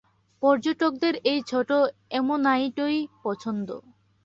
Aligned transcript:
পর্যটকদের 0.43 1.13
এই 1.23 1.39
ছোটো 1.47 1.77
অ্যামোনাইটই 2.09 2.97
পছন্দ। 3.23 3.67